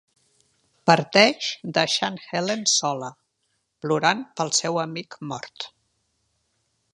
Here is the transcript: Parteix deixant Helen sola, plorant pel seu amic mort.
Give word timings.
Parteix 0.89 1.49
deixant 1.77 2.17
Helen 2.29 2.63
sola, 2.77 3.11
plorant 3.85 4.25
pel 4.41 4.53
seu 4.63 4.81
amic 4.89 5.19
mort. 5.33 5.69